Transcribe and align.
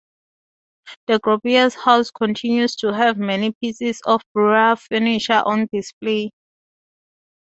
The 1.05 1.19
Gropius 1.19 1.75
House 1.75 2.09
continues 2.09 2.75
to 2.77 2.91
have 2.91 3.19
many 3.19 3.51
pieces 3.61 4.01
of 4.07 4.23
Breuer 4.33 4.75
furniture 4.75 5.43
on 5.45 5.67
display. 5.71 6.31